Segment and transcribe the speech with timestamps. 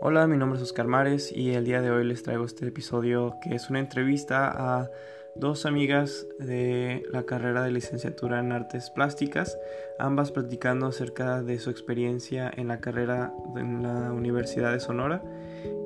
[0.00, 3.34] Hola, mi nombre es Oscar Mares y el día de hoy les traigo este episodio
[3.42, 4.90] que es una entrevista a
[5.34, 9.58] dos amigas de la carrera de licenciatura en artes plásticas,
[9.98, 15.20] ambas platicando acerca de su experiencia en la carrera en la Universidad de Sonora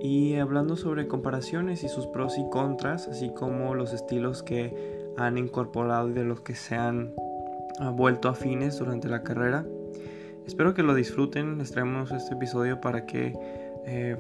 [0.02, 4.74] y hablando sobre comparaciones y sus pros y contras, así como los estilos que
[5.16, 7.14] han incorporado y de los que se han
[7.94, 9.64] vuelto afines durante la carrera.
[10.46, 13.32] Espero que lo disfruten, les traemos este episodio para que
[13.86, 14.16] eh,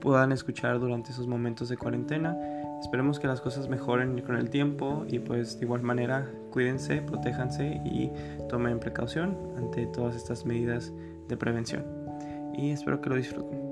[0.00, 2.36] puedan escuchar durante esos momentos de cuarentena.
[2.80, 7.80] Esperemos que las cosas mejoren con el tiempo y pues de igual manera cuídense, protéjanse
[7.84, 8.10] y
[8.48, 10.92] tomen precaución ante todas estas medidas
[11.28, 11.84] de prevención.
[12.56, 13.69] Y espero que lo disfruten.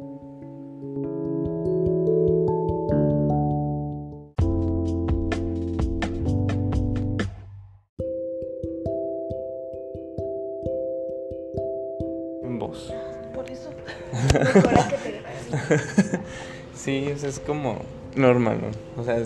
[17.07, 17.79] Es como
[18.15, 19.03] normal, ¿no?
[19.03, 19.17] O sea,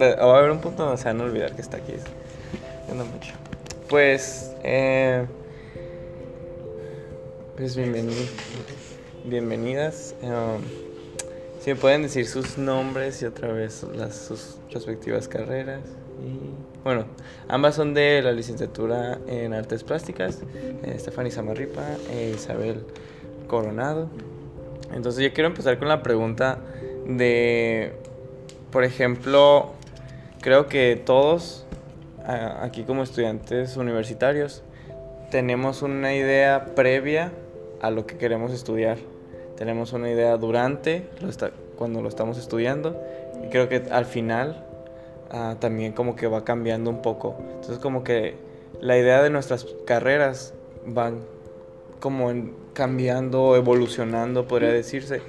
[0.00, 1.94] va a haber un punto donde se van a olvidar que está aquí.
[3.88, 5.26] Pues, eh,
[7.56, 8.28] pues bienvenidos,
[9.24, 10.14] bienvenidas.
[10.22, 10.62] Um,
[11.60, 15.80] si me pueden decir sus nombres y otra vez sus respectivas carreras.
[16.22, 17.06] Y, bueno,
[17.48, 22.84] ambas son de la licenciatura en artes plásticas, eh, Stephanie Samarripa e Isabel
[23.46, 24.08] Coronado.
[24.94, 26.58] Entonces yo quiero empezar con la pregunta
[27.06, 27.92] de,
[28.70, 29.72] por ejemplo,
[30.40, 31.66] creo que todos
[32.24, 34.62] aquí como estudiantes universitarios
[35.30, 37.32] tenemos una idea previa
[37.80, 38.98] a lo que queremos estudiar.
[39.56, 41.06] Tenemos una idea durante,
[41.76, 43.00] cuando lo estamos estudiando,
[43.44, 44.66] y creo que al final
[45.30, 47.36] ah, también como que va cambiando un poco.
[47.54, 48.34] Entonces como que
[48.80, 50.54] la idea de nuestras carreras
[50.86, 51.20] van
[52.00, 52.30] como
[52.72, 55.22] cambiando, evolucionando, podría decirse.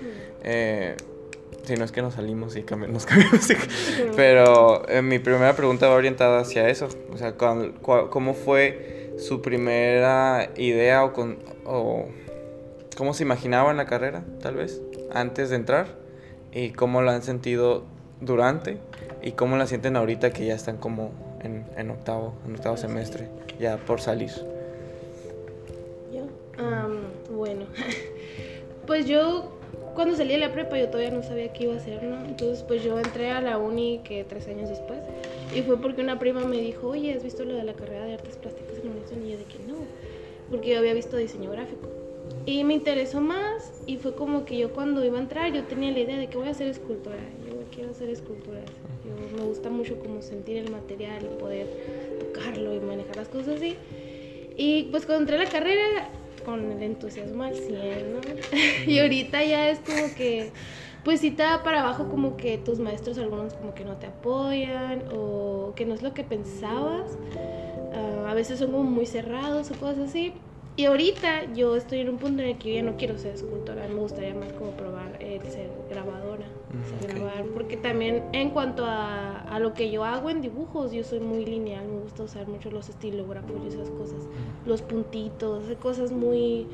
[0.44, 0.96] Eh,
[1.64, 3.48] si no es que nos salimos y nos cambiamos.
[4.16, 6.90] Pero eh, mi primera pregunta va orientada hacia eso.
[7.12, 12.08] O sea, ¿cómo fue su primera idea o, con, o
[12.98, 14.82] cómo se imaginaban la carrera, tal vez,
[15.14, 15.88] antes de entrar?
[16.52, 17.84] ¿Y cómo la han sentido
[18.22, 18.78] durante?
[19.22, 23.30] ¿Y cómo la sienten ahorita que ya están como en, en octavo, en octavo semestre,
[23.60, 24.32] ya por salir?
[26.14, 26.28] Yo,
[27.32, 27.66] bueno,
[28.86, 29.63] pues yo
[29.94, 32.26] cuando salí de la prepa yo todavía no sabía qué iba a hacer, ¿no?
[32.26, 35.00] Entonces pues yo entré a la uni que tres años después
[35.56, 38.14] y fue porque una prima me dijo, oye, ¿has visto lo de la carrera de
[38.14, 39.28] artes plásticas en Unión?
[39.28, 39.76] Y yo de que no,
[40.50, 41.90] porque yo había visto diseño gráfico.
[42.46, 45.92] Y me interesó más y fue como que yo cuando iba a entrar yo tenía
[45.92, 47.18] la idea de que voy a hacer escultura,
[47.48, 48.66] yo quiero hacer esculturas,
[49.06, 51.68] yo, me gusta mucho como sentir el material y poder
[52.20, 53.76] tocarlo y manejar las cosas así.
[54.58, 56.10] Y pues cuando entré a la carrera
[56.44, 58.20] con el entusiasmo al 100, ¿no?
[58.88, 60.52] y ahorita ya es como que,
[61.04, 64.08] pues si te da para abajo como que tus maestros algunos como que no te
[64.08, 67.18] apoyan o que no es lo que pensabas.
[67.94, 70.34] Ah, a veces son como muy cerrados o cosas así.
[70.76, 73.36] Y ahorita yo estoy en un punto en el que yo ya no quiero ser
[73.36, 76.48] escultora, me gustaría más como probar el ser grabadora,
[77.02, 81.20] grabar, porque también en cuanto a, a, lo que yo hago en dibujos, yo soy
[81.20, 84.28] muy lineal, me gusta usar mucho los estilógrafos y esas cosas,
[84.66, 86.68] los puntitos, cosas muy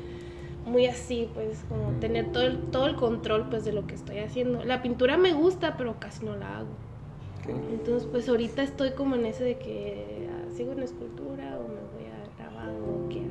[0.64, 4.18] muy así, pues como tener todo el, todo el control pues de lo que estoy
[4.18, 4.64] haciendo.
[4.64, 6.68] La pintura me gusta, pero casi no la hago.
[7.72, 11.80] Entonces, pues ahorita estoy como en ese de que ah, sigo en escultura o me
[11.94, 13.29] voy a grabar o qué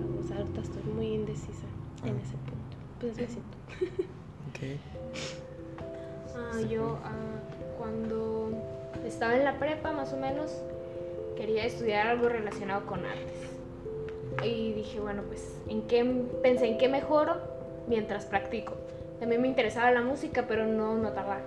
[1.29, 1.65] indecisa
[2.05, 2.21] en ah.
[2.23, 2.77] ese punto.
[2.99, 3.57] Pues me siento.
[6.35, 8.51] Ah, yo ah, cuando
[9.05, 10.61] estaba en la prepa más o menos
[11.37, 13.49] quería estudiar algo relacionado con artes.
[14.43, 16.03] Y dije, bueno, pues en qué
[16.41, 17.37] pensé en qué mejoro
[17.87, 18.73] mientras practico.
[19.19, 21.39] También me interesaba la música, pero no notaba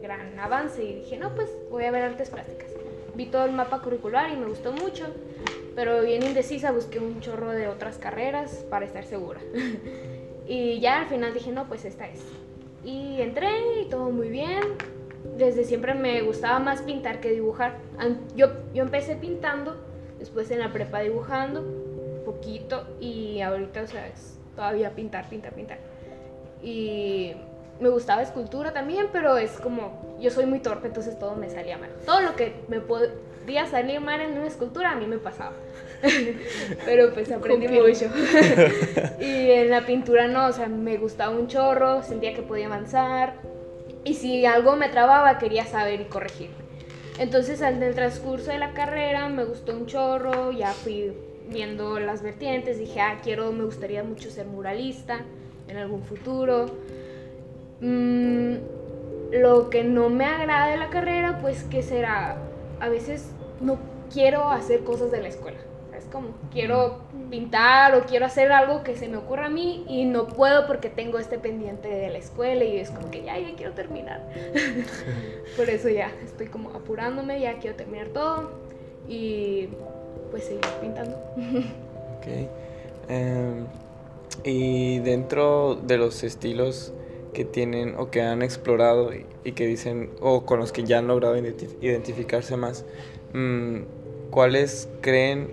[0.00, 2.70] gran avance y dije, no, pues voy a ver artes plásticas.
[3.14, 5.06] Vi todo el mapa curricular y me gustó mucho
[5.74, 9.40] pero bien indecisa busqué un chorro de otras carreras para estar segura.
[10.46, 12.20] y ya al final dije, no, pues esta es.
[12.84, 13.50] Y entré
[13.82, 14.60] y todo muy bien.
[15.36, 17.78] Desde siempre me gustaba más pintar que dibujar.
[18.36, 19.76] Yo, yo empecé pintando,
[20.18, 21.64] después en la prepa dibujando,
[22.24, 25.78] poquito, y ahorita, o sea, es todavía pintar, pintar, pintar.
[26.62, 27.34] Y
[27.80, 31.78] me gustaba escultura también, pero es como, yo soy muy torpe, entonces todo me salía
[31.78, 31.90] mal.
[32.04, 32.80] Todo lo que me
[33.48, 35.54] podía salir mal en una escultura, a mí me pasaba.
[36.84, 38.06] pero pues aprendí mucho.
[39.20, 43.40] y en la pintura no, o sea, me gustaba un chorro, sentía que podía avanzar.
[44.04, 46.50] Y si algo me trababa, quería saber y corregir.
[47.18, 51.14] Entonces, en el transcurso de la carrera me gustó un chorro, ya fui
[51.48, 55.24] viendo las vertientes, dije, ah, quiero, me gustaría mucho ser muralista
[55.68, 56.66] en algún futuro
[57.80, 58.56] Mm,
[59.30, 62.38] lo que no me agrada de la carrera, pues que será,
[62.80, 63.30] a veces
[63.60, 63.78] no
[64.12, 65.58] quiero hacer cosas de la escuela.
[65.96, 70.04] Es como, quiero pintar o quiero hacer algo que se me ocurra a mí y
[70.04, 73.54] no puedo porque tengo este pendiente de la escuela y es como que ya, ya
[73.56, 74.22] quiero terminar.
[75.56, 78.50] Por eso ya estoy como apurándome, ya quiero terminar todo
[79.08, 79.68] y
[80.30, 81.16] pues seguir pintando.
[82.18, 82.26] ok.
[83.08, 83.66] Em,
[84.44, 86.92] y dentro de los estilos
[87.32, 91.08] que tienen o que han explorado y, que dicen, o con los que ya han
[91.08, 92.84] logrado identificarse más,
[94.30, 95.50] ¿cuáles creen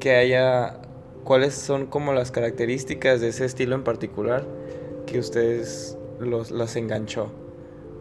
[0.00, 0.80] que haya,
[1.24, 4.44] cuáles son como las características de ese estilo en particular
[5.06, 7.30] que ustedes los, las enganchó?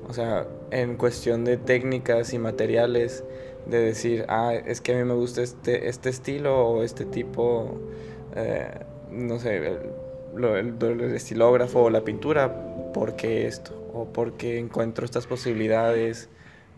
[0.08, 3.24] O sea, en cuestión de técnicas y materiales,
[3.66, 7.80] de decir, ah, es que a mí me gusta este, este estilo o este tipo,
[8.36, 8.68] eh,
[9.12, 13.74] no sé, el, estilógrafo o la pintura, ¿por qué esto?
[13.94, 16.30] O porque encuentro estas posibilidades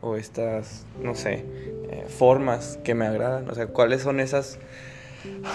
[0.04, 1.46] o estas, no sé,
[1.90, 3.50] eh, formas que me agradan.
[3.50, 4.60] O sea, ¿cuáles son esas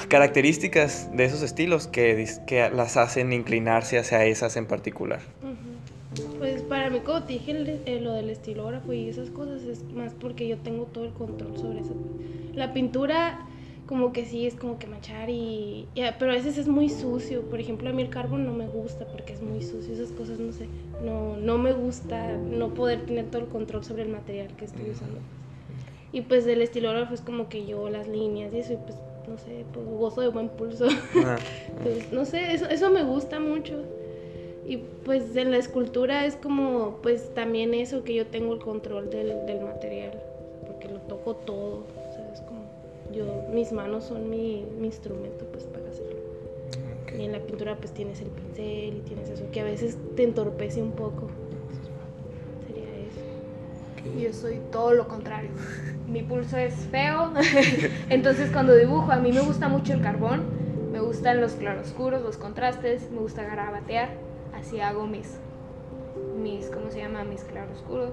[0.08, 5.20] características de esos estilos que, que las hacen inclinarse hacia esas en particular?
[6.38, 10.48] Pues para mí, como dije, eh, lo del estilógrafo y esas cosas es más porque
[10.48, 11.94] yo tengo todo el control sobre eso.
[12.54, 13.46] La pintura
[13.88, 15.88] como que sí es como que manchar y,
[16.18, 17.40] pero a veces es muy sucio.
[17.48, 20.38] Por ejemplo a mí el carbón no me gusta porque es muy sucio esas cosas
[20.38, 20.66] no sé
[21.02, 24.90] no no me gusta no poder tener todo el control sobre el material que estoy
[24.90, 25.18] usando.
[26.12, 29.38] Y pues el estilógrafo es como que yo las líneas y eso y pues no
[29.38, 30.86] sé pues gozo de buen pulso.
[31.24, 31.38] Ah.
[31.82, 33.84] pues, no sé eso, eso me gusta mucho.
[34.66, 39.08] Y pues en la escultura es como pues también eso que yo tengo el control
[39.08, 40.12] del, del material
[40.66, 41.86] porque lo toco todo
[43.12, 46.18] yo, mis manos son mi, instrumento pues para hacerlo.
[47.16, 50.24] Y en la pintura pues tienes el pincel y tienes eso que a veces te
[50.24, 51.28] entorpece un poco.
[52.66, 54.18] Sería eso.
[54.20, 55.50] Yo soy todo lo contrario.
[56.06, 57.32] Mi pulso es feo.
[58.10, 60.42] Entonces cuando dibujo a mí me gusta mucho el carbón.
[60.92, 63.10] Me gustan los claroscuros, los contrastes.
[63.10, 64.10] Me gusta garabatear.
[64.54, 65.38] Así hago mis,
[66.40, 67.24] mis, ¿cómo se llama?
[67.24, 68.12] Mis claroscuros.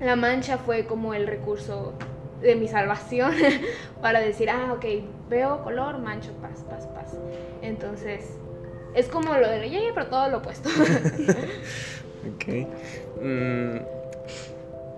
[0.00, 1.92] La mancha fue como el recurso
[2.40, 3.32] de mi salvación
[4.02, 4.84] para decir, ah, ok,
[5.28, 7.16] veo color, mancho, paz, paz, paz.
[7.62, 8.36] Entonces,
[8.94, 10.68] es como lo de Yeye, pero todo lo opuesto.
[12.34, 12.66] ok.
[13.22, 13.76] Mm,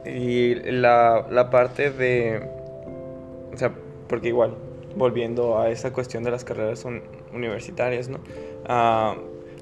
[0.09, 2.49] y la, la parte de.
[3.53, 3.73] O sea,
[4.09, 4.55] porque igual,
[4.97, 6.87] volviendo a esa cuestión de las carreras
[7.33, 8.19] universitarias, ¿no?
[8.67, 9.15] Ah,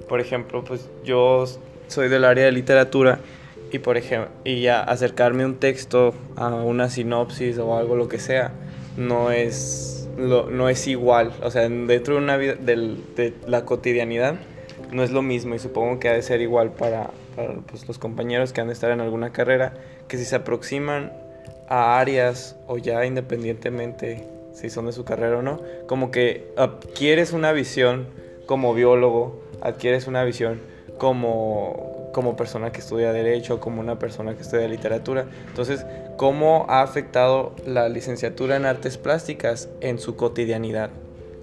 [0.08, 1.44] por ejemplo, pues yo
[1.88, 3.18] soy del área de literatura
[3.72, 8.18] y por ejemplo y ya acercarme un texto a una sinopsis o algo lo que
[8.18, 8.52] sea
[8.96, 11.32] no es no es igual.
[11.42, 14.36] O sea dentro de una vida de la cotidianidad
[14.92, 15.54] no es lo mismo.
[15.54, 18.72] Y supongo que ha de ser igual para, para pues, los compañeros que han de
[18.72, 19.74] estar en alguna carrera
[20.08, 21.12] que si se aproximan
[21.68, 27.32] a áreas o ya independientemente si son de su carrera o no como que adquieres
[27.32, 28.08] una visión
[28.46, 30.60] como biólogo adquieres una visión
[30.98, 35.26] como como persona que estudia derecho, como una persona que estudia literatura.
[35.48, 35.86] Entonces,
[36.16, 40.90] ¿cómo ha afectado la licenciatura en artes plásticas en su cotidianidad?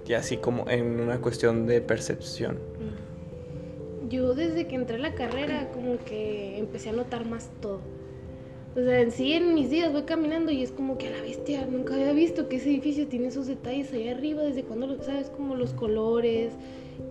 [0.06, 2.54] Y así como en una cuestión de percepción.
[2.54, 4.08] Mm.
[4.08, 7.80] Yo desde que entré a la carrera como que empecé a notar más todo.
[8.74, 11.20] O sea, en sí en mis días voy caminando y es como que a la
[11.20, 15.02] bestia, nunca había visto que ese edificio tiene esos detalles ahí arriba, desde cuando lo
[15.02, 16.52] sabes, como los colores,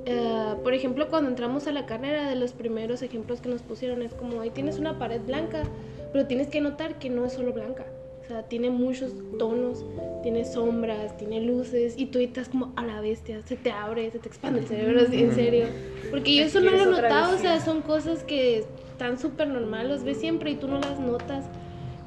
[0.05, 4.01] eh, por ejemplo, cuando entramos a la carrera, de los primeros ejemplos que nos pusieron
[4.01, 5.63] es como, ahí tienes una pared blanca,
[6.11, 7.85] pero tienes que notar que no es solo blanca.
[8.23, 9.85] O sea, tiene muchos tonos,
[10.21, 14.19] tiene sombras, tiene luces, y tú estás como a la bestia, se te abre, se
[14.19, 15.67] te expande el cerebro, en serio.
[16.09, 19.89] Porque yo eso no lo he notado, o sea, son cosas que están súper normales,
[19.89, 21.45] los ves siempre y tú no las notas.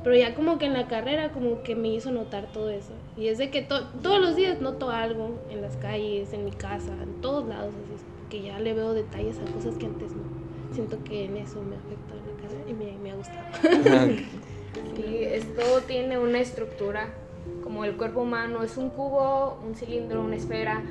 [0.02, 2.92] Pero ya como que en la carrera como que me hizo notar todo eso.
[3.16, 6.92] Y es de que todos los días noto algo en las calles, en mi casa,
[7.02, 10.22] en todos lados, así que ya le veo detalles a cosas que antes no.
[10.72, 13.44] Siento que en eso me afectó la carrera y me, me ha gustado.
[14.96, 17.08] sí, esto tiene una estructura
[17.62, 20.82] como el cuerpo humano, es un cubo, un cilindro, una esfera,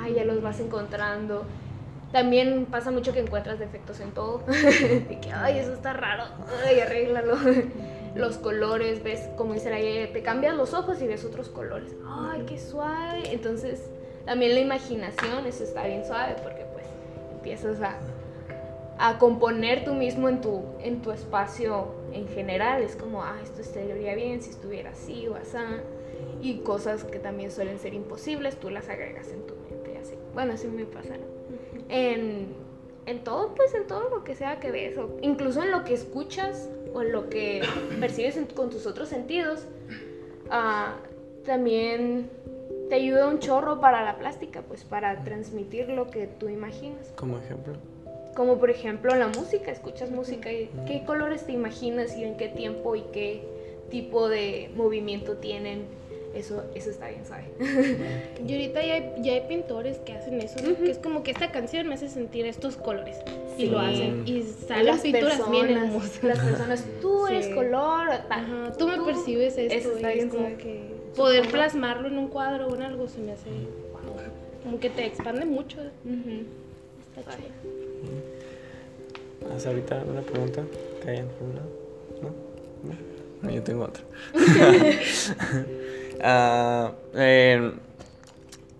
[0.00, 1.44] ay, ya los vas encontrando.
[2.12, 6.24] También pasa mucho que encuentras defectos en todo, de que, ay, eso está raro,
[6.66, 7.36] ay, arréglalo
[8.14, 11.94] los colores, ves como dice la te cambias los ojos y ves otros colores.
[12.06, 13.32] Ay, qué suave.
[13.32, 13.90] Entonces,
[14.24, 16.86] también la imaginación, eso está bien suave porque pues
[17.32, 17.98] empiezas a,
[18.98, 22.82] a componer tú mismo en tu, en tu espacio en general.
[22.82, 25.56] Es como, ah, esto estaría bien si estuviera así o así.
[26.42, 29.98] Y cosas que también suelen ser imposibles, tú las agregas en tu mente.
[29.98, 30.14] Así.
[30.34, 31.14] Bueno, así me pasa.
[31.88, 32.54] En,
[33.06, 35.94] en todo, pues en todo lo que sea que ves, o incluso en lo que
[35.94, 37.62] escuchas o en lo que
[38.00, 39.64] percibes con tus otros sentidos,
[40.50, 40.96] ah,
[41.44, 42.30] también
[42.88, 47.12] te ayuda un chorro para la plástica, pues para transmitir lo que tú imaginas.
[47.16, 47.74] Como ejemplo.
[48.34, 52.48] Como por ejemplo la música, escuchas música y qué colores te imaginas y en qué
[52.48, 53.44] tiempo y qué
[53.90, 55.86] tipo de movimiento tienen.
[56.38, 57.46] Eso, eso está bien, ¿sabes?
[58.46, 60.76] y ahorita ya hay, ya hay pintores que hacen eso, ¿no?
[60.76, 63.16] que es como que esta canción me hace sentir estos colores.
[63.56, 64.22] Y lo hacen.
[64.24, 66.22] Y salen las pinturas bien hermosas.
[66.22, 68.10] Las personas, tú eres color.
[68.78, 69.74] tú me percibes esto.
[69.74, 73.32] Eso está bien, como que poder plasmarlo en un cuadro o en algo se me
[73.32, 73.50] hace
[74.62, 75.78] como que te expande mucho.
[75.80, 77.48] Está chido.
[79.54, 80.62] ¿Haz ahorita una pregunta
[81.02, 81.68] que hayan formulado?
[82.22, 82.30] ¿No?
[83.42, 83.50] ¿No?
[83.50, 84.04] yo tengo otra.
[86.22, 86.92] Ah,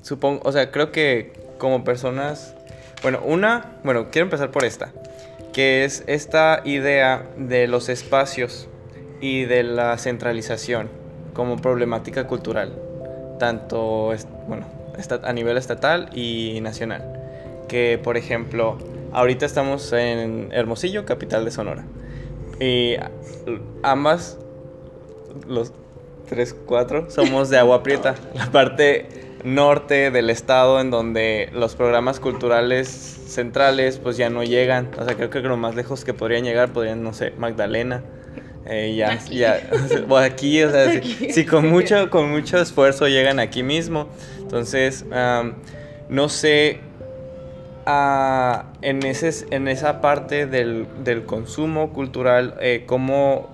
[0.03, 2.55] supongo, o sea, creo que como personas,
[3.03, 4.93] bueno, una, bueno, quiero empezar por esta,
[5.53, 8.69] que es esta idea de los espacios
[9.21, 10.89] y de la centralización
[11.33, 12.73] como problemática cultural,
[13.39, 14.13] tanto,
[14.47, 14.67] bueno,
[15.23, 17.15] a nivel estatal y nacional.
[17.69, 18.79] Que, por ejemplo,
[19.13, 21.85] ahorita estamos en Hermosillo, capital de Sonora.
[22.61, 22.97] Y
[23.83, 24.39] ambas,
[25.47, 25.73] los
[26.29, 29.09] tres, cuatro, somos de Agua Prieta, la parte
[29.45, 34.91] norte del estado en donde los programas culturales centrales pues ya no llegan.
[34.99, 38.03] O sea, creo que lo más lejos que podrían llegar podrían, no sé, Magdalena.
[38.67, 39.39] Eh, ya, aquí.
[39.39, 39.61] ya,
[40.09, 44.09] o aquí, o sea, Si, con mucho, con mucho esfuerzo llegan aquí mismo.
[44.41, 45.05] Entonces,
[46.09, 46.81] no sé
[48.83, 53.49] en, ese, en esa parte del, consumo cultural, eh, ¿cómo,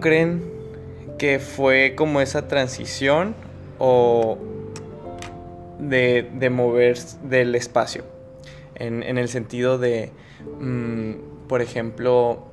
[0.00, 0.57] creen
[1.18, 3.34] que fue como esa transición
[3.78, 4.38] o
[5.78, 8.04] de, de mover del espacio?
[8.76, 10.12] En, el sentido de,
[10.60, 12.46] mm, por ejemplo,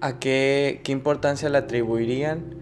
[0.00, 2.54] ¿a qué, qué importancia le atribuirían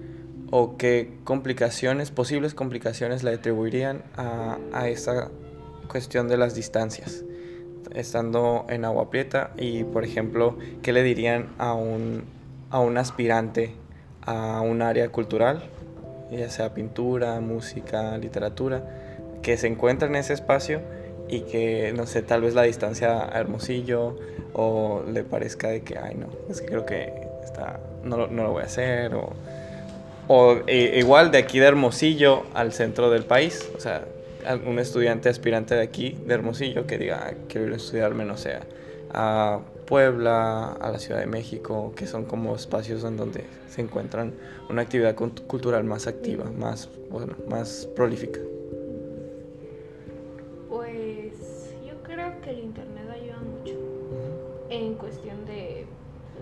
[0.50, 5.30] o qué complicaciones, posibles complicaciones le atribuirían a, a esa
[5.88, 7.24] cuestión de las distancias,
[7.94, 12.24] estando en Agua Prieta y, por ejemplo, ¿qué le dirían a un,
[12.70, 13.74] a un aspirante
[14.22, 15.62] a un área cultural,
[16.30, 18.82] ya sea pintura, música, literatura,
[19.42, 20.80] que se encuentra en ese espacio
[21.28, 24.16] y que, no sé, tal vez la distancia a Hermosillo
[24.52, 27.12] o le parezca de que, ay, no, es que creo que
[27.44, 29.32] está, no, no lo voy a hacer o...
[30.32, 34.04] O e, igual de aquí de Hermosillo al centro del país, o sea,
[34.64, 38.58] un estudiante aspirante de aquí, de Hermosillo, que diga, ah, quiero estudiarme, no sé,
[39.12, 44.34] a Puebla, a la Ciudad de México, que son como espacios en donde se encuentran
[44.68, 48.40] una actividad cultural más activa, más, bueno, más prolífica.
[50.68, 53.74] Pues yo creo que el Internet ayuda mucho
[54.68, 55.86] en cuestión de,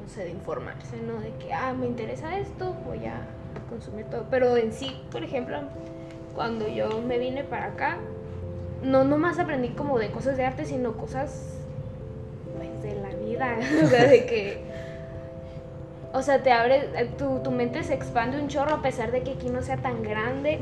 [0.02, 1.20] no sé, de informarse, ¿no?
[1.20, 3.26] De que, ah, me interesa esto, voy a
[3.70, 4.26] consumir todo.
[4.30, 5.60] Pero en sí, por ejemplo,
[6.34, 7.98] cuando yo me vine para acá,
[8.82, 11.57] no nomás aprendí como de cosas de arte, sino cosas
[12.58, 14.58] pues, de la vida, o sea, de que,
[16.12, 19.22] o sea, te abre, eh, tu, tu mente se expande un chorro a pesar de
[19.22, 20.58] que aquí no sea tan grande.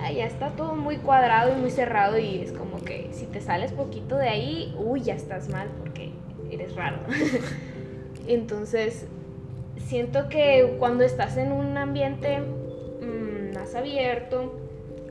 [0.00, 3.72] Allá está todo muy cuadrado y muy cerrado y es como que si te sales
[3.72, 6.10] poquito de ahí, uy, ya estás mal porque
[6.50, 6.98] eres raro.
[8.26, 9.06] Entonces,
[9.78, 12.42] siento que cuando estás en un ambiente
[13.74, 14.52] abierto,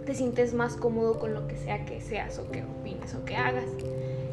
[0.05, 3.35] te sientes más cómodo con lo que sea que seas o que opines o que
[3.35, 3.65] hagas.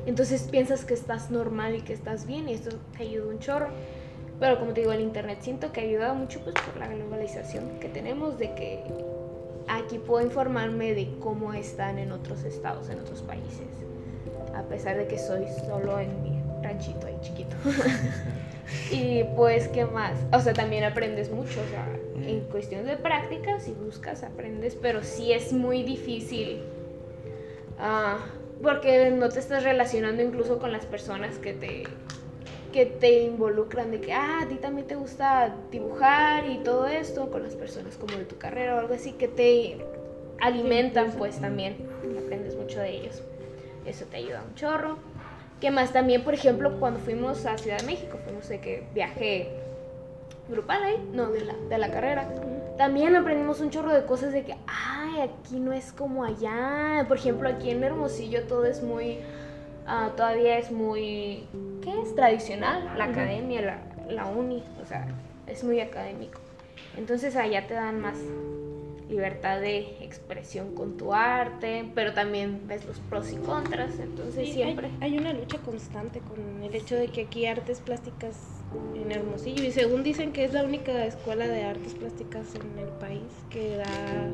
[0.07, 3.69] Entonces piensas que estás normal y que estás bien y esto te ayuda un chorro.
[4.39, 7.79] Pero como te digo, el internet siento que ha ayudado mucho pues por la globalización
[7.79, 8.83] que tenemos de que
[9.69, 13.69] aquí puedo informarme de cómo están en otros estados, en otros países.
[14.55, 17.55] A pesar de que soy solo en mi ranchito ahí chiquito.
[18.91, 20.19] y pues, ¿qué más?
[20.33, 21.87] O sea, también aprendes mucho, o sea,
[22.27, 26.63] en cuestiones de práctica, si buscas, aprendes, pero sí es muy difícil.
[27.79, 28.19] Ah,
[28.63, 31.85] porque no te estás relacionando incluso con las personas que te,
[32.73, 37.31] que te involucran de que, ah, a ti también te gusta dibujar y todo esto,
[37.31, 39.79] con las personas como de tu carrera o algo así, que te
[40.41, 41.77] alimentan pues también,
[42.25, 43.23] aprendes mucho de ellos.
[43.87, 44.99] Eso te ayuda un chorro.
[45.61, 49.51] Que más también, por ejemplo, cuando fuimos a Ciudad de México, fuimos de que viajé
[50.49, 52.29] grupal ahí, no, de la, de la carrera.
[52.81, 57.05] También aprendimos un chorro de cosas de que, ay, aquí no es como allá.
[57.07, 59.19] Por ejemplo, aquí en Hermosillo todo es muy,
[59.87, 61.47] uh, todavía es muy,
[61.83, 62.15] ¿qué es?
[62.15, 65.07] Tradicional, la academia, la, la uni, o sea,
[65.47, 66.41] es muy académico.
[66.97, 68.17] Entonces allá te dan más
[69.11, 74.55] libertad de expresión con tu arte, pero también ves los pros y contras, entonces Sí,
[74.55, 74.89] siempre...
[75.03, 78.60] Hay, hay una lucha constante con el hecho de que aquí artes plásticas
[78.95, 82.89] en Hermosillo, y según dicen que es la única escuela de artes plásticas en el
[83.01, 84.29] país que da,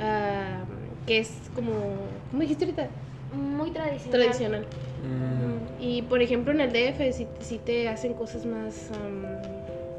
[0.00, 0.64] ah,
[1.06, 1.72] que es como,
[2.30, 2.88] ¿cómo dijiste ahorita?
[3.34, 4.10] Muy tradicional.
[4.20, 4.66] Tradicional.
[5.02, 9.22] Mm, Y por ejemplo en el DF sí, sí te hacen cosas más, am,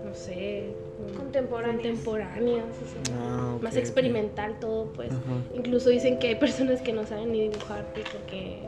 [0.06, 0.74] no sé,
[1.18, 1.76] Contemporáneas.
[1.82, 5.12] contemporáneas, o sea, ah, más experimental todo, pues.
[5.54, 8.60] Incluso dicen que hay personas que no saben ni dibujar pues, porque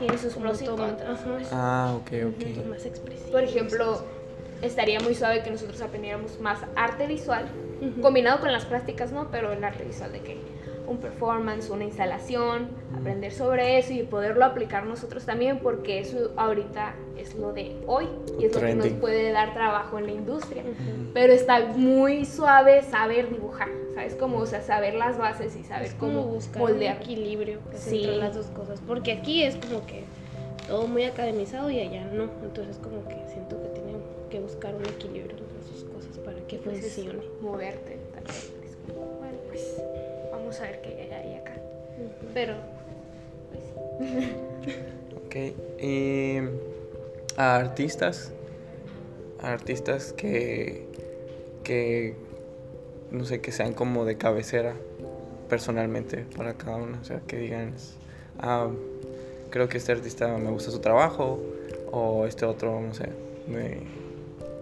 [0.00, 1.20] Tiene sus pros y contras.
[1.52, 2.66] Ah, ok, son ok.
[2.68, 3.30] más expresivos.
[3.30, 4.02] Por ejemplo,
[4.62, 7.46] estaría muy suave que nosotros aprendiéramos más arte visual,
[7.80, 8.00] Ujú.
[8.00, 9.30] combinado con las prácticas, ¿no?
[9.30, 10.38] Pero el arte visual de que
[10.86, 16.94] un performance, una instalación, aprender sobre eso y poderlo aplicar nosotros también, porque eso ahorita
[17.18, 18.06] es lo de hoy
[18.38, 20.62] y es lo que nos puede dar trabajo en la industria.
[20.62, 21.10] Ujú.
[21.12, 24.14] Pero está muy suave saber dibujar, ¿sabes?
[24.14, 26.98] Como, o sea, saber las bases y saber Es como cómo buscar un moldear.
[27.02, 28.04] equilibrio pues, Sí.
[28.04, 28.80] entre las dos cosas.
[28.86, 30.04] Porque aquí es como que
[30.66, 32.24] todo muy academizado y allá no.
[32.42, 33.94] Entonces como que siento que tiene
[34.30, 37.22] que buscar un equilibrio entre sus cosas para que Pues es funcione.
[37.40, 37.96] moverte.
[38.64, 39.82] Es como, bueno, pues
[40.32, 41.54] vamos a ver qué hay acá.
[42.34, 42.54] Pero,
[43.50, 43.62] pues
[44.64, 44.74] sí.
[45.16, 45.82] Ok.
[45.82, 46.38] Y
[47.36, 48.32] a artistas,
[49.40, 50.86] a artistas que,
[51.64, 52.14] que,
[53.10, 54.74] no sé, que sean como de cabecera
[55.48, 56.98] personalmente para cada uno.
[57.00, 57.74] O sea, que digan,
[58.38, 58.68] ah,
[59.50, 61.40] creo que este artista me gusta su trabajo
[61.90, 63.08] o este otro, no sé,
[63.48, 63.80] me,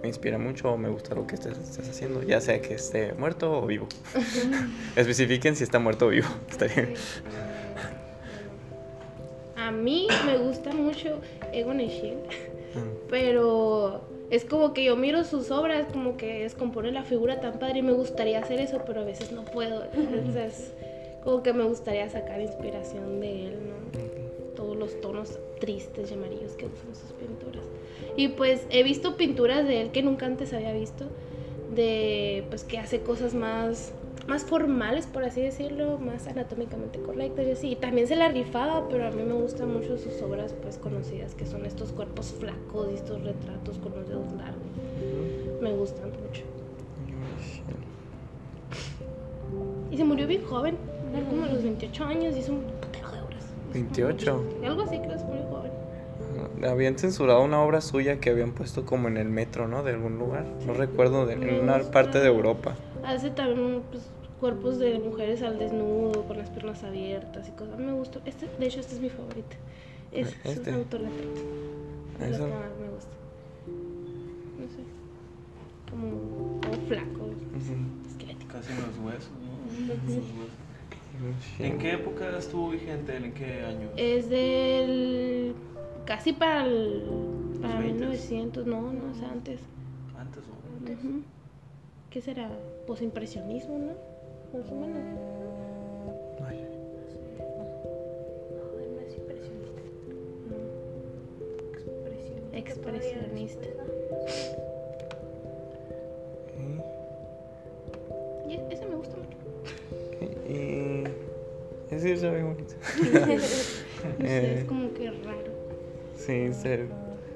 [0.03, 3.14] me inspira mucho o me gusta lo que estés, estés haciendo, ya sea que esté
[3.14, 3.88] muerto o vivo.
[4.97, 6.29] Especifiquen si está muerto o vivo.
[6.50, 6.95] Estaría bien.
[9.57, 11.21] A mí me gusta mucho
[11.53, 12.19] Egon Schiele.
[12.76, 17.59] Ah, Pero es como que yo miro sus obras, como que descompone la figura tan
[17.59, 19.85] padre y me gustaría hacer eso, pero a veces no puedo.
[19.95, 20.75] Entonces,
[21.23, 24.13] como que me gustaría sacar inspiración de él, ¿no?
[24.64, 27.64] Todos los tonos tristes y amarillos que usan sus pinturas.
[28.16, 31.05] Y pues he visto pinturas de él que nunca antes había visto,
[31.74, 33.92] de pues que hace cosas más
[34.27, 37.70] más formales, por así decirlo, más anatómicamente correctas y así.
[37.72, 41.35] Y también se la rifaba, pero a mí me gustan mucho sus obras pues conocidas,
[41.35, 44.62] que son estos cuerpos flacos y estos retratos con los dedos largos.
[45.61, 46.42] Me gustan mucho.
[49.90, 50.79] Y se murió bien joven,
[51.29, 52.84] como a los 28 años y hizo un.
[53.75, 54.45] 28.
[54.65, 55.73] Algo así, creo que se murió joven.
[56.65, 59.83] Habían censurado una obra suya que habían puesto como en el metro, ¿no?
[59.83, 60.45] De algún lugar.
[60.67, 62.77] No recuerdo, de, en una parte de Europa.
[63.05, 64.05] Hace también pues,
[64.41, 67.79] cuerpos de mujeres al desnudo, con las piernas abiertas y cosas.
[67.79, 68.21] Me gustó.
[68.25, 69.57] Este, de hecho, este es mi favorita.
[70.13, 70.71] Es, es ¿Este?
[70.71, 71.41] un autorretrato.
[72.21, 72.39] Es Eso.
[72.39, 73.11] lo que más me gusta.
[74.61, 74.83] No sé.
[75.91, 78.09] Como flaco, Ujú.
[78.09, 78.53] esquelético.
[78.55, 79.53] Casi en los huesos, ¿no?
[79.85, 80.15] Ujú.
[80.15, 80.63] Los huesos.
[81.59, 83.16] ¿En qué época estuvo vigente?
[83.16, 83.88] ¿En qué año?
[83.96, 85.55] Es del.
[86.05, 87.05] casi para el.
[87.61, 89.61] para Los 1900, no, no, o sea, antes.
[90.18, 91.22] Antes o Ujú.
[92.11, 92.48] ¿Qué será?
[92.87, 93.92] Posimpresionismo, ¿no?
[94.59, 94.98] Más o menos.
[96.46, 96.61] Ay,
[98.50, 99.81] No, no es impresionista.
[100.50, 100.57] No.
[101.79, 102.59] Expresionista.
[102.59, 103.68] Expresionista.
[112.22, 112.74] Bonito.
[114.05, 114.59] No sé, Eh.
[114.59, 115.53] es como que raro.
[116.16, 116.87] Sí, ser.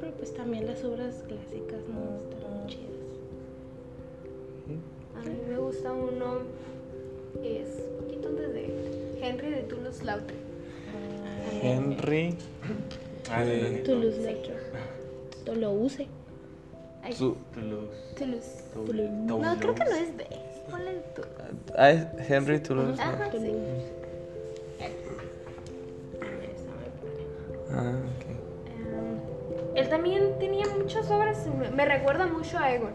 [0.00, 2.84] Pero pues también las obras clásicas no están muy chidas.
[5.16, 6.40] A mí me gusta uno,
[7.42, 10.36] es un poquito antes de Henry de Toulouse-Lautrec.
[11.62, 12.34] Henry.
[13.30, 13.92] Ah, el Eh, enanito.
[13.92, 14.56] Toulouse-Lautrec.
[15.44, 16.06] Toulouse.
[17.12, 17.96] Su- Toulouse.
[18.18, 18.64] Toulouse.
[18.74, 19.10] Toulouse.
[19.24, 20.26] No, creo que no es de.
[20.70, 21.22] Ponle tu.
[21.76, 23.00] Ah, es Henry Toulouse.
[23.00, 23.30] Ajá.
[23.30, 23.48] Toulouse.
[23.50, 23.97] sí.
[31.78, 32.92] Me, recuerda mucho a Egon,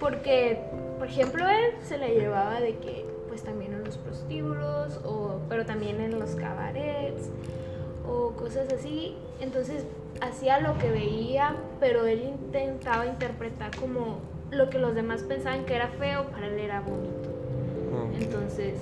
[0.00, 0.58] porque,
[0.98, 5.64] por ejemplo, él se la llevaba de que, pues también en los prostíbulos, o, pero
[5.64, 7.30] también en los cabarets,
[8.08, 9.16] o cosas así.
[9.40, 9.84] Entonces
[10.20, 15.74] hacía lo que veía, pero él intentaba interpretar como lo que los demás pensaban que
[15.74, 17.28] era feo, para él era bonito.
[17.92, 18.22] Ok.
[18.22, 18.74] Entonces,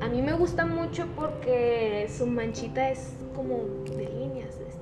[0.00, 3.58] a mí me gusta mucho porque su manchita es como
[3.96, 4.81] de líneas, es muy, muy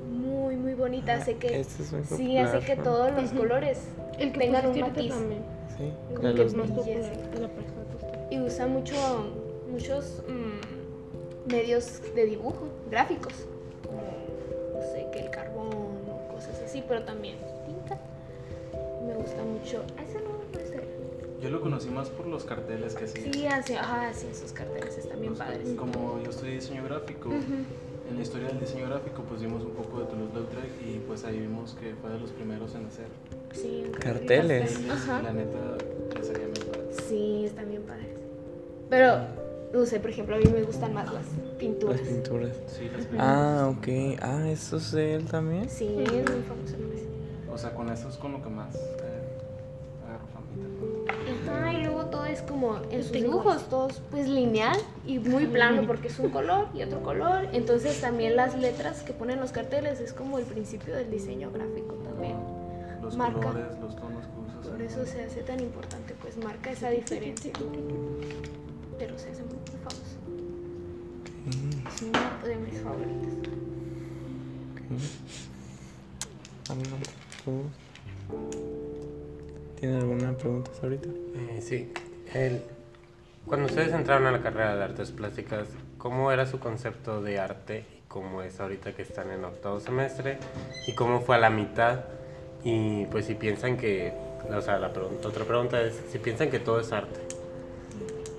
[0.80, 1.14] bonita.
[1.14, 3.78] Hace que, Este es muy sí, hace que todos los colores
[4.18, 5.10] El que tengan un matiz.
[5.10, 5.42] también.
[5.76, 7.48] Sí, El que es más popular de la.
[8.30, 8.94] Y usa mucho,
[9.70, 13.32] muchos mm, medios de dibujo, gráficos,
[13.86, 14.02] como,
[14.74, 17.98] no sé, que el carbón o cosas así, pero también pinta.
[19.06, 19.82] Me gusta mucho.
[19.98, 20.82] Ah, Ese no, es él.
[21.42, 23.32] Yo lo conocí más por los carteles que hacía.
[23.32, 25.68] Sí, así, ajá, sí, esos carteles están bien Los- padres.
[25.76, 27.38] Como yo estudié diseño gráfico, Ujú.
[28.10, 31.38] En la historia del diseño gráfico pues vimos un poco de Toulouse-Lautrec y pues ahí
[31.40, 33.06] vimos que fue de los primeros en hacer
[33.52, 34.78] Sí, Carteles.
[34.90, 35.22] Ajá.
[35.22, 35.58] La neta,
[36.18, 36.88] les haría muy padre.
[37.08, 38.06] Sí, están bien padres.
[38.88, 39.18] Pero,
[39.72, 41.24] no sé, por ejemplo, a mí me gustan más las
[41.58, 42.00] pinturas.
[42.00, 42.56] Las pinturas.
[42.68, 44.18] Sí, las Ah, ok.
[44.22, 45.68] Ah, ¿eso es de él también?
[45.68, 46.76] Sí, es muy famoso.
[47.52, 49.09] O sea, con eso es con lo que más eh,
[52.10, 56.18] todo es como en sus dibujos, todo es pues lineal y muy plano porque es
[56.18, 57.48] un color y otro color.
[57.52, 61.94] Entonces también las letras que ponen los carteles es como el principio del diseño gráfico
[61.94, 62.36] también.
[63.02, 63.40] Los Marca.
[63.40, 64.66] colores, los tonos que usas.
[64.66, 67.52] Por eso se hace tan importante, pues marca esa diferencia.
[68.98, 70.18] Pero se hace muy famoso.
[71.88, 73.30] Es uno de mis favoritos.
[79.80, 81.08] ¿Tiene alguna pregunta ahorita?
[81.08, 81.92] Eh, sí.
[82.34, 82.62] El-
[83.46, 87.84] cuando ustedes entraron a la carrera de artes plásticas, ¿cómo era su concepto de arte
[87.96, 90.38] y cómo es ahorita que están en octavo semestre?
[90.86, 92.00] ¿Y cómo fue a la mitad?
[92.62, 94.12] Y pues si piensan que,
[94.54, 97.18] o sea, la pregunta, otra pregunta es, si piensan que todo es arte.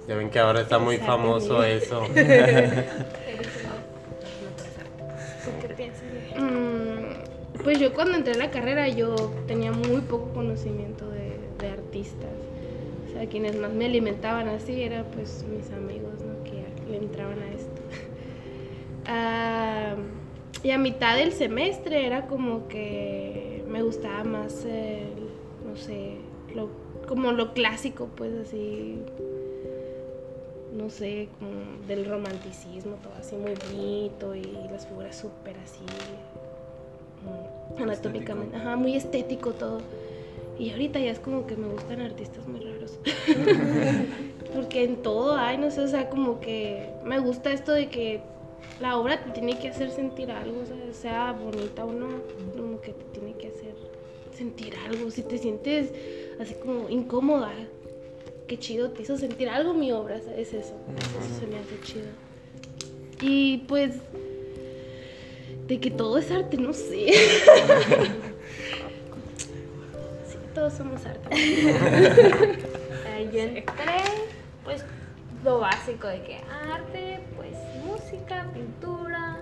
[0.08, 2.04] Ya ven que ahora está muy famoso eso.
[6.38, 9.16] Mm, pues yo cuando entré a la carrera yo
[9.48, 11.21] tenía muy poco conocimiento de
[12.02, 12.30] artistas.
[13.08, 16.44] O sea, quienes más me alimentaban así eran pues mis amigos, ¿no?
[16.44, 17.82] Que le entraban a esto.
[19.08, 19.96] Ah,
[20.62, 25.10] y a mitad del semestre era como que me gustaba más, el,
[25.68, 26.18] no sé,
[26.54, 26.70] lo,
[27.08, 29.00] como lo clásico, pues así,
[30.72, 35.84] no sé, como del romanticismo, todo así muy bonito y las figuras súper así,
[37.26, 39.80] mm, anatómicamente, ajá, muy estético todo.
[40.62, 43.00] Y ahorita ya es como que me gustan artistas muy raros.
[44.54, 48.22] Porque en todo hay, no sé, o sea, como que me gusta esto de que
[48.80, 52.10] la obra te tiene que hacer sentir algo, o sea, sea bonita o no,
[52.56, 53.74] como que te tiene que hacer
[54.38, 55.10] sentir algo.
[55.10, 55.94] Si te sientes
[56.40, 57.52] así como incómoda,
[58.48, 60.76] qué chido, te hizo sentir algo mi obra, es eso.
[60.96, 62.08] Eso se me hace chido.
[63.20, 63.96] Y pues,
[65.66, 67.08] de que todo es arte, no sé.
[70.62, 71.28] todos somos arte.
[73.34, 73.64] Yo entré,
[74.64, 74.86] pues,
[75.44, 76.40] lo básico de que
[76.72, 79.40] arte, pues, música, pintura,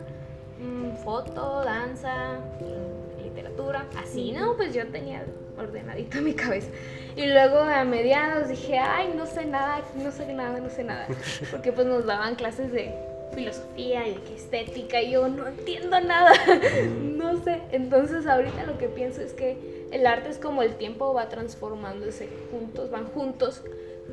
[0.61, 4.55] mm, foto, danza, mm, literatura, así, ¿no?
[4.55, 5.25] Pues yo tenía
[5.57, 6.69] ordenadito mi cabeza.
[7.17, 11.05] Y luego a mediados dije, ay, no sé nada, no sé nada, no sé nada.
[11.51, 12.93] Porque pues nos daban clases de
[13.33, 16.31] filosofía y de estética y yo no entiendo nada,
[17.01, 17.59] no sé.
[17.73, 22.29] Entonces ahorita lo que pienso es que el arte es como el tiempo va transformándose
[22.51, 23.63] juntos, van juntos,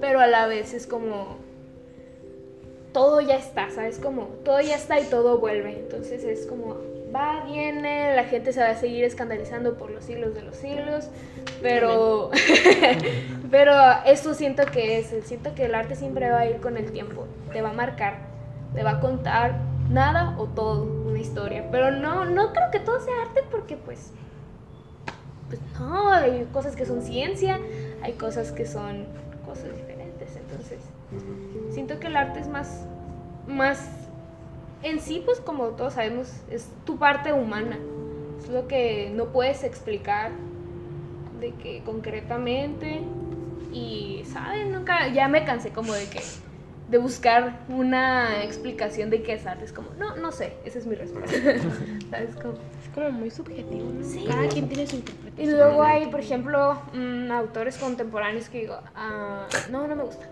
[0.00, 1.38] pero a la vez es como
[2.92, 3.98] todo ya está, ¿sabes?
[3.98, 5.78] Como todo ya está y todo vuelve.
[5.78, 6.76] Entonces es como
[7.14, 11.08] va, viene, la gente se va a seguir escandalizando por los siglos de los siglos,
[11.62, 12.30] pero
[13.50, 13.72] pero
[14.06, 17.26] eso siento que es, siento que el arte siempre va a ir con el tiempo,
[17.52, 18.18] te va a marcar,
[18.74, 19.60] te va a contar
[19.90, 24.10] nada o todo, una historia, pero no no creo que todo sea arte porque pues
[25.48, 27.60] pues no, hay cosas que son ciencia,
[28.02, 29.06] hay cosas que son
[29.44, 30.80] cosas diferentes, entonces
[31.70, 32.86] siento que el arte es más,
[33.46, 33.88] más
[34.82, 37.78] en sí, pues como todos sabemos, es tu parte humana,
[38.38, 40.32] es lo que no puedes explicar
[41.40, 43.02] de que concretamente
[43.72, 44.72] y, ¿saben?
[44.72, 46.20] Nunca, ya me cansé como de que
[46.88, 50.86] de buscar una explicación de qué es arte, es como, no, no sé, esa es
[50.86, 51.36] mi respuesta,
[52.10, 52.36] ¿sabes?
[52.36, 54.04] Como, Es como muy subjetivo, ¿no?
[54.04, 54.24] Sí.
[54.26, 55.56] Cada quien tiene su y interpretación.
[55.56, 60.28] luego hay, por ejemplo, mm, autores contemporáneos que digo, ah, no, no me gusta.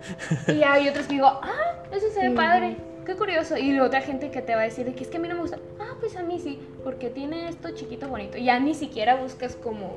[0.47, 3.57] Y hay otros que digo, ah, eso se ve padre, qué curioso.
[3.57, 5.35] Y otra gente que te va a decir de que es que a mí no
[5.35, 8.39] me gusta, ah, pues a mí sí, porque tiene esto chiquito bonito.
[8.39, 9.97] Y ya ni siquiera buscas como,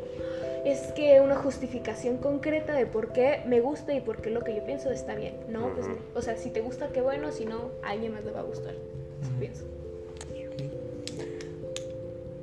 [0.65, 4.55] es que una justificación concreta de por qué me gusta y por qué lo que
[4.55, 5.35] yo pienso está bien.
[5.49, 8.31] No, pues, o sea, si te gusta, qué bueno, si no, a alguien más le
[8.31, 8.73] va a gustar.
[9.21, 9.65] Eso pienso.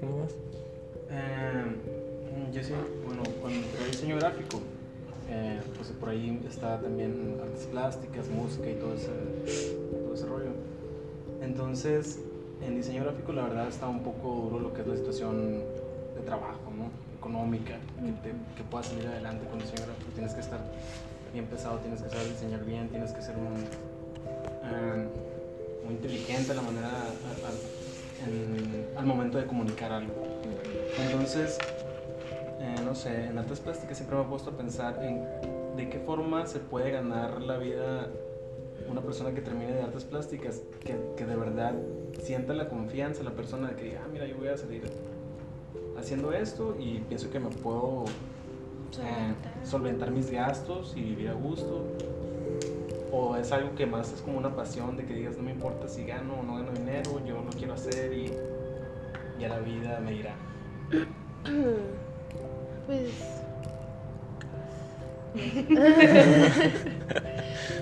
[0.02, 0.32] ¿Algo más?
[1.10, 1.64] Eh,
[2.52, 2.72] yo sí,
[3.06, 4.60] bueno, cuando entré diseño gráfico,
[5.30, 9.10] eh, pues por ahí está también artes plásticas, música y todo ese,
[10.04, 10.50] todo ese rollo.
[11.42, 12.20] Entonces,
[12.62, 15.58] en diseño gráfico la verdad está un poco duro lo que es la situación
[16.14, 17.03] de trabajo, ¿no?
[17.28, 17.72] Económica,
[18.04, 20.10] que, te, que puedas salir adelante con diseño gráfico.
[20.14, 20.60] Tienes que estar
[21.32, 23.64] bien pesado, tienes que saber diseñar bien, tienes que ser un,
[24.62, 25.06] eh,
[25.86, 30.12] muy inteligente la manera, a- a- en- al momento de comunicar algo.
[31.02, 31.56] Entonces,
[32.60, 35.24] eh, no sé, en artes plásticas siempre me he puesto a pensar en
[35.78, 38.08] ¿de qué forma se puede ganar la vida
[38.86, 40.60] una persona que termine de artes plásticas?
[40.84, 41.72] Que, que de verdad
[42.22, 44.82] sienta la confianza la persona de que diga, ah, mira, yo voy a salir
[45.98, 48.04] haciendo esto y pienso que me puedo
[48.98, 51.84] eh, solventar mis gastos y vivir a gusto.
[53.12, 55.88] O es algo que más es como una pasión de que digas, no me importa
[55.88, 58.32] si gano o no gano dinero, yo lo quiero hacer y
[59.40, 60.34] ya la vida me irá.
[62.86, 63.14] Pues.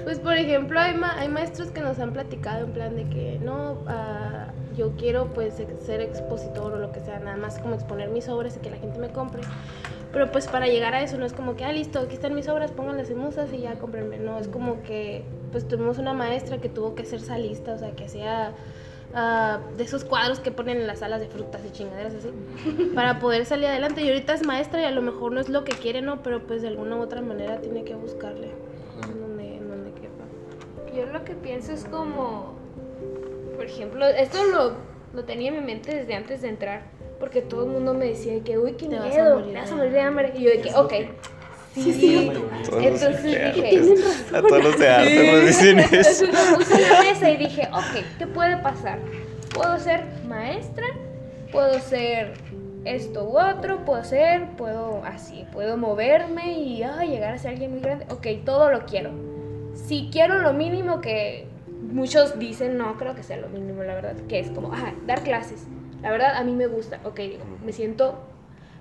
[0.05, 3.39] pues por ejemplo hay, ma- hay maestros que nos han platicado en plan de que
[3.43, 8.09] no, ah, yo quiero pues ser expositor o lo que sea, nada más como exponer
[8.09, 9.43] mis obras y que la gente me compre.
[10.13, 12.49] Pero pues para llegar a eso no es como que, ah, listo, aquí están mis
[12.49, 14.19] obras, pónganlas en musas y ya cómprenme.
[14.19, 17.93] No, es como que pues tuvimos una maestra que tuvo que ser salista, o sea,
[17.93, 18.53] que hacía
[19.15, 22.29] ah, de esos cuadros que ponen en las salas de frutas y chingaderas así,
[22.95, 24.03] para poder salir adelante.
[24.03, 26.23] Y ahorita es maestra y a lo mejor no es lo que quiere, ¿no?
[26.23, 28.51] Pero pues de alguna u otra manera tiene que buscarle
[31.13, 32.55] lo que pienso es como,
[33.57, 34.73] por ejemplo, esto lo,
[35.15, 36.83] lo tenía en mi mente desde antes de entrar,
[37.21, 39.61] porque todo el mundo me decía que, uy, qué Te vas a miedo, morir te
[39.61, 40.33] vas de a morir de hambre.
[40.37, 41.09] Y yo de que, ok, que-
[41.75, 42.31] sí, Sí,
[42.81, 43.81] Entonces de dije.
[44.35, 46.25] A todos los de arte nos dicen eso.
[46.25, 48.99] Entonces lo puse en la mesa y dije, ok, ¿qué puede pasar?
[49.55, 50.85] Puedo ser maestra,
[51.51, 52.35] puedo ser
[52.85, 57.71] esto u otro, puedo ser, puedo así, puedo moverme y ay, llegar a ser alguien
[57.71, 58.07] muy grande.
[58.11, 59.11] Ok, todo lo quiero.
[59.75, 61.47] Si quiero lo mínimo que
[61.81, 65.23] muchos dicen, no creo que sea lo mínimo, la verdad, que es como, ajá, dar
[65.23, 65.67] clases.
[66.03, 67.01] La verdad, a mí me gusta.
[67.05, 68.19] Ok, digo, me siento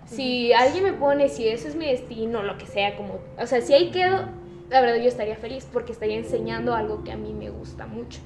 [0.05, 3.61] si alguien me pone, si eso es mi destino, lo que sea, como, o sea,
[3.61, 4.25] si ahí quedo,
[4.69, 8.19] la verdad yo estaría feliz porque estaría enseñando algo que a mí me gusta mucho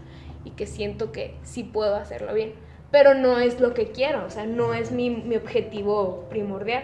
[0.43, 2.53] y que siento que sí puedo hacerlo bien.
[2.91, 6.83] Pero no es lo que quiero, o sea, no es mi, mi objetivo primordial.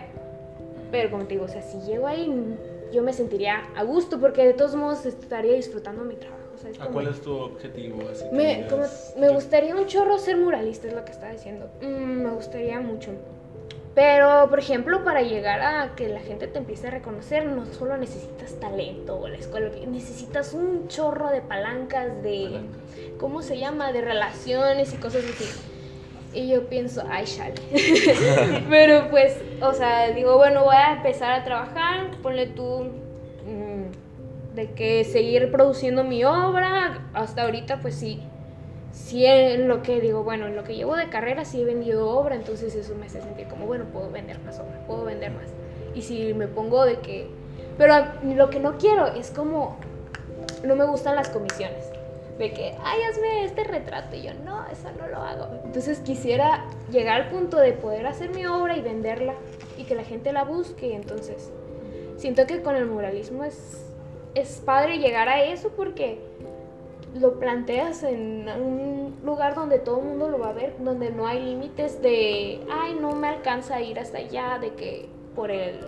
[0.91, 2.29] Pero como te digo, o sea, si llego ahí,
[2.91, 6.39] yo me sentiría a gusto porque de todos modos estaría disfrutando mi trabajo.
[6.79, 8.07] ¿A como- cuál es tu objetivo?
[8.11, 8.83] Así me, como-
[9.17, 11.67] me gustaría un chorro ser muralista, es lo que estaba diciendo.
[11.81, 13.11] Mm, me gustaría mucho.
[13.95, 17.97] Pero, por ejemplo, para llegar a que la gente te empiece a reconocer, no solo
[17.97, 22.43] necesitas talento o la escuela, necesitas un chorro de palancas, de...
[22.51, 22.81] Palancas.
[23.17, 23.91] ¿Cómo se llama?
[23.91, 25.45] De relaciones y cosas así.
[26.33, 27.55] Y yo pienso, ay, chale.
[28.69, 32.85] Pero pues, o sea, digo, bueno, voy a empezar a trabajar, ponle tú
[33.45, 37.09] mm, de que seguir produciendo mi obra.
[37.13, 38.21] Hasta ahorita, pues sí,
[38.93, 42.09] sí en lo que digo, bueno, en lo que llevo de carrera sí he vendido
[42.09, 45.49] obra, entonces eso me hace sentir como, bueno, puedo vender más obra, puedo vender más.
[45.93, 47.27] Y si me pongo de que...
[47.77, 49.77] Pero lo que no quiero es como,
[50.63, 51.90] no me gustan las comisiones.
[52.41, 54.15] De que, ay, hazme este retrato.
[54.15, 55.47] Y yo, no, eso no lo hago.
[55.63, 59.35] Entonces quisiera llegar al punto de poder hacer mi obra y venderla
[59.77, 60.95] y que la gente la busque.
[60.95, 61.51] Entonces,
[62.17, 63.85] siento que con el muralismo es,
[64.33, 66.17] es padre llegar a eso porque
[67.13, 71.27] lo planteas en un lugar donde todo el mundo lo va a ver, donde no
[71.27, 75.79] hay límites de, ay, no me alcanza a ir hasta allá, de que por el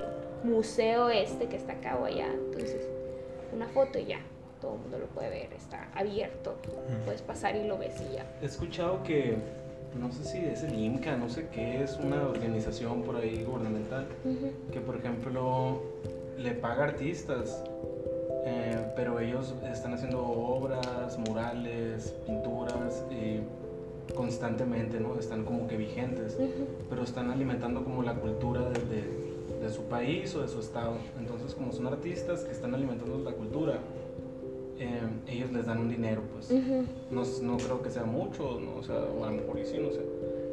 [0.44, 2.28] museo este que está acá o allá.
[2.28, 2.88] Entonces,
[3.56, 4.20] una foto y ya,
[4.64, 6.56] todo el mundo lo puede ver, está abierto,
[7.06, 8.26] puedes pasar y lo ves y ya.
[8.42, 9.36] He escuchado que,
[10.00, 14.08] no sé si es el IMCA, no sé qué, es una organización por ahí gubernamental,
[14.72, 15.82] que por ejemplo
[16.38, 17.62] le paga artistas,
[18.46, 23.42] eh, pero ellos están haciendo obras, murales, pinturas, y
[24.16, 25.20] constantemente, ¿no?
[25.20, 26.38] Están como que vigentes,
[26.90, 30.96] pero están alimentando como la cultura de, de- de su país o de su estado.
[31.18, 33.78] Entonces, como son artistas que están alimentando la cultura,
[34.84, 36.52] eh, ellos les dan un dinero, pues.
[36.52, 36.86] Ujú.
[37.12, 39.78] No, no creo que sea mucho, no, o sea, o a lo mejor y sí,
[39.80, 40.02] no sé.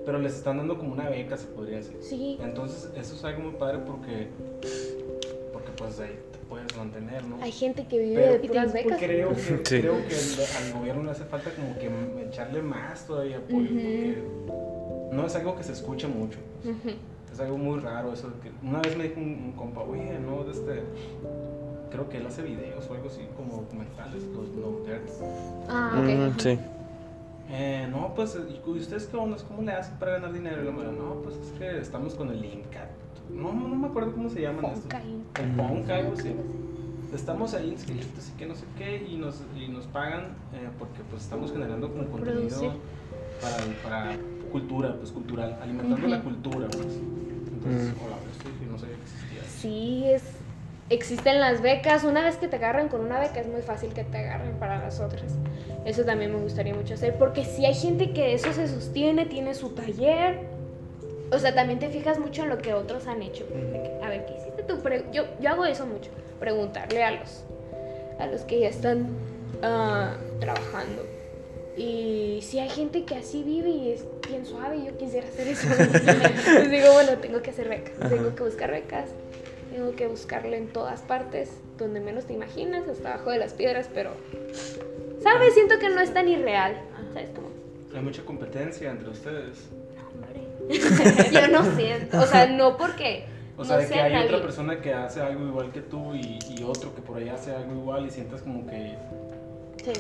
[0.06, 1.96] Pero les están dando como una beca, se podría decir.
[2.00, 4.28] Sí, Entonces, eso es algo muy padre porque,
[5.52, 7.36] porque pues ahí te puedes mantener, ¿no?
[7.42, 8.98] hay gente que vive Pero de puras becas.
[8.98, 9.80] creo que, Sí.
[9.80, 11.90] creo que al, al gobierno le hace falta como que
[12.26, 13.74] echarle más todavía apoyo, Ujú.
[13.74, 14.22] porque
[15.12, 16.38] no es algo que se escuche mucho.
[16.62, 16.76] pues.
[16.76, 16.88] Ujú.
[17.32, 18.28] Es algo muy raro eso.
[18.30, 20.82] de Que una vez me dijo un, un compa, oye, no, de este...
[21.90, 25.12] Creo que él hace videos o algo así, como documentales, los no nerds.
[25.68, 26.35] Ah, ok.
[26.37, 26.59] Mm, sí.
[27.53, 29.37] Eh, no, pues, ¿y ustedes qué onda?
[29.48, 30.62] ¿Cómo le hacen para ganar dinero?
[30.62, 32.88] Y la madre, no, pues es que estamos con el Inca.
[33.29, 34.83] No, no me acuerdo cómo se llaman estos.
[34.83, 36.33] Ponca y- El Ponca, algo así.
[37.12, 41.00] Estamos ahí inscritos y que no sé qué, y nos, y nos pagan eh, porque
[41.11, 42.74] pues estamos generando como contenido
[43.42, 44.16] para, para
[44.53, 46.87] cultura, pues cultural, alimentando la cultura, pues.
[47.53, 48.05] Entonces, Mm.
[48.05, 49.42] hola, esto no sabía que existía.
[49.48, 50.22] Sí, es,
[50.90, 52.05] existen las becas.
[52.05, 54.79] Una vez que te agarran con una beca es muy fácil que te agarren para
[54.79, 55.33] las otras.
[55.87, 59.24] Eso también me gustaría mucho hacer porque si hay gente que de eso se sostiene,
[59.24, 60.40] tiene su taller.
[61.33, 63.46] O sea, también te fijas mucho en lo que otros han hecho.
[64.03, 64.81] A ver, ¿qué hiciste tú
[65.12, 67.44] yo, yo hago eso mucho, preguntarle a los,
[68.18, 69.09] a los que ya están
[69.62, 71.07] ah, trabajando.
[71.76, 75.68] Y si hay gente que así vive y es bien suave, yo quisiera hacer eso.
[76.59, 79.11] Les digo, bueno, tengo que hacer becas, tengo que buscar becas,
[79.80, 83.88] tengo que buscarle en todas partes, donde menos te imaginas, hasta abajo de las piedras,
[83.94, 84.10] pero,
[85.22, 85.54] ¿sabes?
[85.54, 86.76] Siento que no es tan irreal,
[87.14, 87.48] ¿sabes cómo?
[87.94, 89.70] Hay mucha competencia entre ustedes.
[90.12, 90.42] Hombre.
[91.32, 93.24] yo no siento, o sea, no porque...
[93.56, 94.42] O sea, no de que hay otra nadie.
[94.42, 97.72] persona que hace algo igual que tú y, y otro que por ahí hace algo
[97.72, 98.96] igual y sientas como que...
[99.82, 99.92] Sí.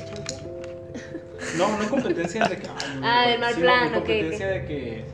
[1.56, 2.68] No, no competencia de que...
[2.68, 5.04] ay, Ah, no, del mal sino plan, ok, competencia de que...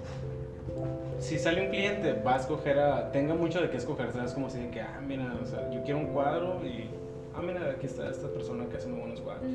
[1.26, 3.10] Si sale un cliente, va a escoger a...
[3.10, 4.32] Tenga mucho de qué escoger, ¿sabes?
[4.32, 6.88] Como si de que, ah, mira, o sea, yo quiero un cuadro y...
[7.34, 9.50] Ah, mira, aquí está esta persona que hace muy buenos cuadros.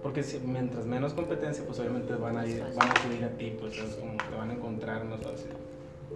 [0.00, 3.52] Porque si, mientras menos competencia, pues obviamente van a ir, van a subir a ti,
[3.58, 5.50] pues es como te van a encontrar más fácil.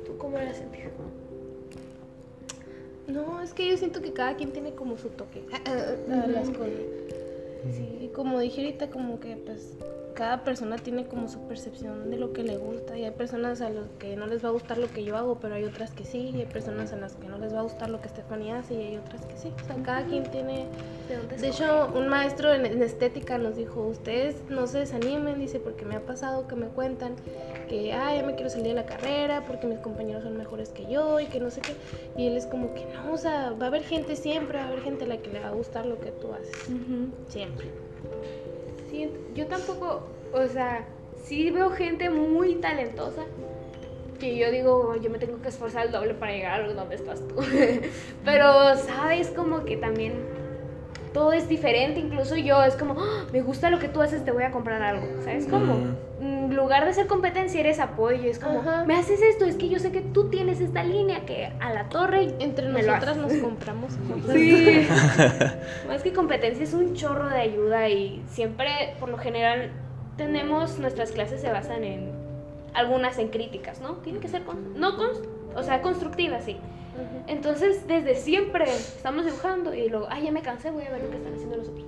[0.05, 0.91] ¿Tú cómo has sentido?
[3.09, 6.71] No, es que yo siento que cada quien tiene como su toque a las cosas.
[7.73, 9.77] Sí, y como dije ahorita, como que pues
[10.17, 13.69] cada persona tiene como su percepción de lo que le gusta y hay personas a
[13.69, 16.05] las que no les va a gustar lo que yo hago, pero hay otras que
[16.05, 18.53] sí, y hay personas a las que no les va a gustar lo que Stephanie
[18.53, 19.53] hace y hay otras que sí.
[19.63, 20.67] O sea, cada quien tiene...
[21.39, 25.85] ¿De hecho, un maestro en, en estética nos dijo, ustedes no se desanimen, dice, porque
[25.85, 27.15] me ha pasado que me cuentan
[27.69, 30.91] que, ah, ya me quiero salir de la carrera porque mis compañeros son mejores que
[30.91, 31.75] yo y que no sé qué.
[32.17, 34.69] Y él es como que, no, o sea, va a haber gente siempre, va a
[34.69, 36.71] haber gente a la que le va a gustar lo que tú haces.
[37.29, 37.86] Siempre.
[39.37, 40.87] Yo tampoco, o sea,
[41.23, 43.23] sí veo gente muy talentosa
[44.19, 47.21] que yo digo, yo me tengo que esforzar el doble para llegar a donde estás
[47.29, 47.37] tú.
[48.25, 49.29] Pero, ¿sabes?
[49.29, 50.15] Como que también
[51.17, 54.33] todo es diferente, incluso yo es como, "Ah, me gusta lo que tú haces, te
[54.33, 55.47] voy a comprar algo, ¿sabes?
[55.47, 55.79] Como,
[56.21, 58.85] en lugar de ser competencia, eres apoyo, es como, Ajá.
[58.85, 61.89] me haces esto, es que yo sé que tú tienes esta línea que a la
[61.89, 63.23] torre Entre nosotras haces".
[63.23, 63.93] nos compramos.
[64.31, 64.87] Sí.
[65.89, 68.69] Más que competencia es un chorro de ayuda y siempre,
[69.01, 69.71] por lo general,
[70.19, 72.11] tenemos nuestras clases se basan en
[72.77, 73.95] algunas en críticas, ¿no?
[73.97, 75.09] Tienen que ser con- no con,
[75.57, 76.57] o sea, constructivas, sí.
[77.27, 81.11] Entonces, desde siempre estamos dibujando y luego, ay, ya me cansé, voy a ver lo
[81.11, 81.85] que están haciendo los otros.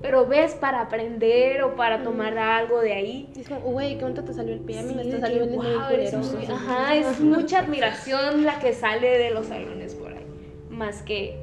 [0.00, 3.30] Pero ves para aprender o para tomar algo de ahí.
[3.36, 5.26] Y es como, güey, qué bonito te salió el pie, a mí me Sí, está
[5.28, 6.36] de saliendo el "Wow, eres culero".
[6.38, 10.26] muy- Ajá, es mucha admiración la que sale de los salones por ahí.
[10.70, 11.38] Más que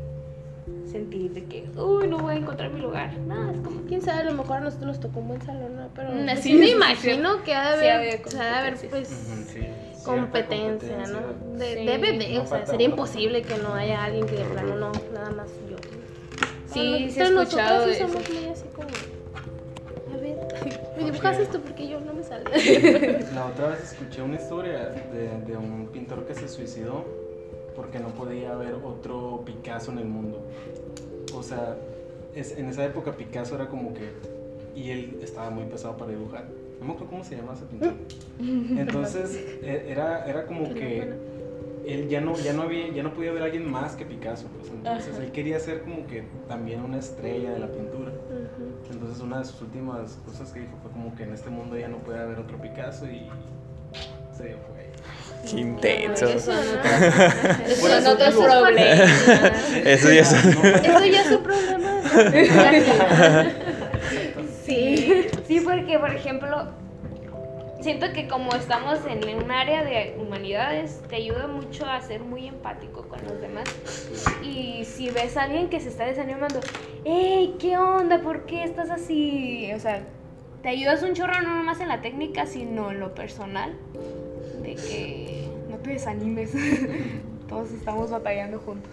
[0.89, 3.13] sentir de que, uy, no voy a encontrar mi lugar.
[3.19, 5.75] No, es como Quién sabe, a lo mejor a nosotros nos tocó un buen salón,
[5.75, 5.89] ¿no?
[5.95, 8.29] Pero Mm, pues, sí, sí, me sí, sí, imagino que ha de Sí, ha haber,
[8.29, 8.89] sea, ha de haber competencia.
[8.89, 10.03] pues sí.
[10.05, 11.57] Competencia, ¿no?
[11.57, 14.43] De, Sí, debe de, no o sea, sería imposible que no haya alguien que de
[14.45, 15.75] plano no, nada más yo.
[16.71, 18.07] Sí, Bueno, sí he escuchado sí eso.
[18.07, 18.87] somos muy así como,
[20.13, 20.37] a ver,
[20.97, 22.45] me dibujas esto porque yo no me sale.
[23.33, 27.05] La otra vez escuché una historia de, de un pintor que se suicidó
[27.79, 30.45] porque no podía haber otro Picasso en el mundo.
[31.33, 31.77] O sea,
[32.35, 34.09] es, en esa época Picasso era como que...
[34.75, 36.43] Y él estaba muy pesado para dibujar.
[36.81, 37.93] No me acuerdo cómo se llama ese pintor.
[38.77, 41.13] Entonces, e- era, era como que
[41.85, 44.47] él ya no, ya no había, ya no podía ver a alguien más que Picasso.
[44.57, 44.69] pues.
[44.73, 48.11] entonces, él quería ser como que también una estrella de la pintura.
[48.91, 51.87] Entonces una de sus últimas cosas que dijo fue como que en este mundo ya
[51.87, 53.29] no puede haber otro Picasso y
[54.35, 54.88] se fue.
[55.47, 56.25] Qué intenso.
[56.25, 56.59] Eso, ¿no?
[57.65, 58.21] Esos Bueno, son
[59.85, 60.31] eso ya es.
[60.33, 62.01] Eso ya es su problema.
[64.65, 66.67] Sí, sí, porque por ejemplo,
[67.81, 72.47] siento que como estamos en un área de humanidades, te ayuda mucho a ser muy
[72.47, 73.67] empático con los demás.
[74.43, 76.59] Y si ves a alguien que se está desanimando,
[77.05, 78.21] ¡Ey, qué onda!
[78.21, 79.71] ¿Por qué estás así?
[79.73, 80.03] O sea,
[80.61, 83.73] te ayudas un chorro no nomás en la técnica, sino en lo personal.
[84.61, 85.18] De que no
[85.89, 86.51] te desanimes.
[87.49, 88.91] Todos estamos batallando juntos.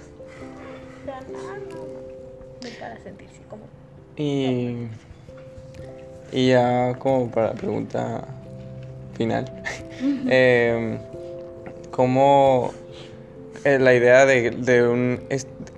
[2.80, 3.62] Para sentirse como
[4.16, 4.88] Y,
[6.32, 8.24] y ya como para pregunta
[9.14, 9.44] final,
[10.28, 10.98] em,
[11.90, 12.72] ¿cómo
[13.64, 15.20] eh, la idea de, de un...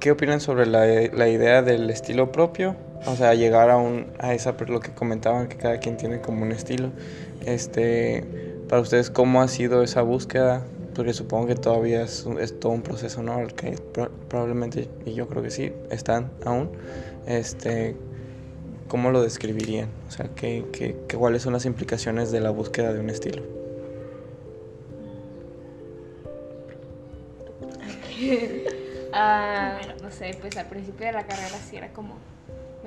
[0.01, 2.77] ¿Qué opinan sobre la, la idea del estilo propio?
[3.07, 6.43] O sea, llegar a, un, a esa, lo que comentaban, que cada quien tiene como
[6.43, 6.91] un estilo.
[7.45, 8.25] Este,
[8.69, 10.63] para ustedes, ¿cómo ha sido esa búsqueda?
[10.99, 12.27] Porque supongo que todavía es,
[12.59, 13.39] todo un proceso, ¿no?
[13.39, 16.71] El que pro- probablemente, y yo creo que sí, están aún.
[17.25, 17.95] Este,
[18.89, 19.91] ¿Cómo lo describirían?
[20.09, 23.43] O sea, ¿qué, qué, qué- ¿cuáles son las implicaciones de la búsqueda de un estilo?
[29.13, 32.17] Ah, no sé, pues al principio de la carrera sí era como,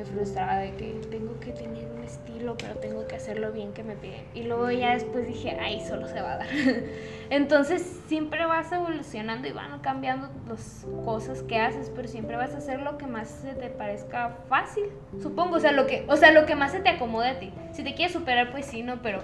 [0.01, 3.83] me frustraba de que tengo que tener un estilo, pero tengo que hacerlo bien que
[3.83, 4.23] me piden.
[4.33, 6.47] Y luego ya después dije, ay, solo se va a dar.
[7.29, 12.57] Entonces siempre vas evolucionando y van cambiando las cosas que haces, pero siempre vas a
[12.57, 14.85] hacer lo que más se te parezca fácil,
[15.21, 15.57] supongo.
[15.57, 17.53] O sea, lo que, o sea, lo que más se te acomode a ti.
[17.73, 19.19] Si te quieres superar, pues sí, no, pero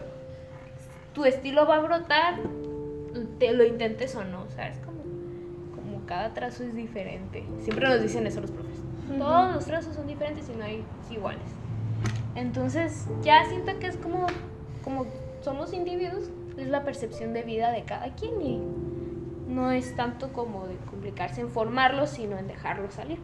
[1.14, 2.36] tu estilo va a brotar,
[3.40, 4.44] te lo intentes o no.
[4.44, 5.02] O sea, es como,
[5.76, 7.44] como cada trazo es diferente.
[7.62, 8.52] Siempre nos dicen eso los
[9.08, 11.42] Todos los trazos son diferentes y no hay iguales.
[12.36, 14.28] Entonces, ya siento que es como,
[14.84, 15.06] como
[15.42, 18.62] somos individuos, es la percepción de vida de cada quien y
[19.48, 23.20] no es tanto como de complicarse en formarlo, sino en dejarlo salir.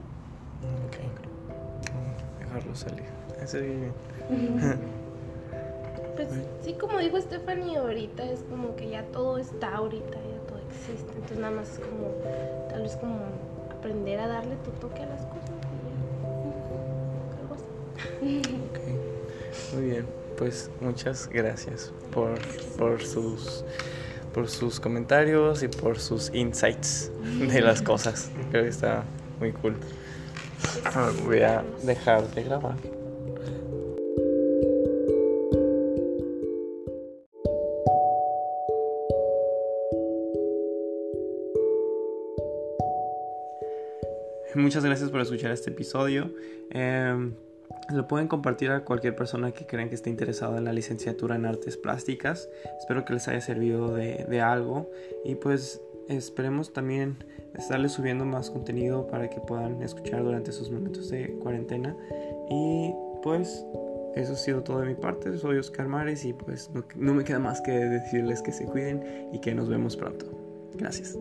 [2.39, 3.05] Dejarlo salir.
[3.41, 3.93] Eso es bien.
[6.15, 6.27] Pues
[6.61, 11.11] sí, como dijo Stephanie, ahorita es como que ya todo está ahorita, ya todo existe.
[11.13, 12.07] Entonces nada más es como,
[12.69, 13.17] tal vez como
[13.71, 15.42] aprender a darle tu toque a las cosas.
[19.74, 20.05] Muy bien.
[20.38, 22.39] Pues muchas gracias por,
[22.78, 23.63] por sus
[24.34, 28.32] por sus comentarios y por sus insights de las cosas.
[28.49, 29.03] Creo que está
[29.39, 29.76] muy cool.
[30.86, 32.76] Ah, Voy a dejar de grabar.
[44.55, 46.32] Muchas gracias por escuchar este episodio.
[46.69, 47.34] Em,
[47.89, 51.45] lo pueden compartir a cualquier persona que crean que esté interesada en la licenciatura en
[51.45, 52.49] artes plásticas.
[52.80, 54.89] Espero que les haya servido de, de algo
[55.26, 57.24] y pues esperemos también
[57.55, 61.95] estarles subiendo más contenido para que puedan escuchar durante esos momentos de cuarentena.
[62.49, 63.65] Y pues
[64.15, 65.38] eso ha sido todo de mi parte.
[65.38, 69.30] Soy Oscar Mares y pues no, no me queda más que decirles que se cuiden
[69.32, 70.26] y que nos vemos pronto.
[70.76, 71.17] Gracias.